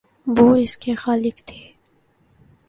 وہ 0.27 0.55
اس 0.55 0.77
کے 0.77 0.95
خالق 0.95 1.41
تھے۔ 1.45 1.71